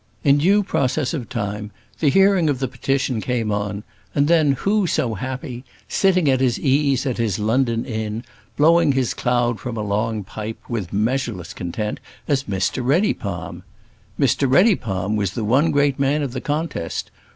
[0.23, 1.69] In due process of time
[1.99, 3.83] the hearing of the petition came on,
[4.15, 8.23] and then who so happy, sitting at his ease at his London Inn,
[8.57, 13.61] blowing his cloud from a long pipe, with measureless content, as Mr Reddypalm?
[14.19, 17.11] Mr Reddypalm was the one great man of the contest.